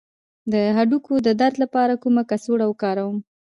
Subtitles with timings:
[0.51, 3.17] د هډوکو د درد لپاره کومه کڅوړه وکاروم؟